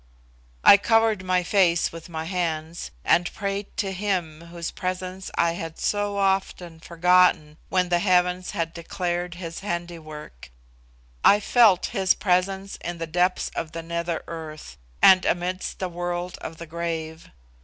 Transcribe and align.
I 0.63 0.77
covered 0.77 1.23
my 1.23 1.43
face 1.43 1.91
with 1.91 2.09
my 2.09 2.25
hands, 2.25 2.89
and 3.05 3.31
prayed 3.35 3.67
to 3.77 3.91
Him 3.91 4.45
whose 4.47 4.71
presence 4.71 5.29
I 5.37 5.51
had 5.51 5.77
so 5.77 6.17
often 6.17 6.79
forgotten 6.79 7.57
when 7.69 7.89
the 7.89 7.99
heavens 7.99 8.49
had 8.49 8.73
declared 8.73 9.35
His 9.35 9.59
handiwork. 9.59 10.49
I 11.23 11.39
felt 11.39 11.85
His 11.93 12.15
presence 12.15 12.77
in 12.77 12.97
the 12.97 13.05
depths 13.05 13.51
of 13.53 13.73
the 13.73 13.83
nether 13.83 14.23
earth, 14.25 14.75
and 15.03 15.23
amidst 15.23 15.77
the 15.77 15.87
world 15.87 16.39
of 16.39 16.57
the 16.57 16.65
grave. 16.65 17.29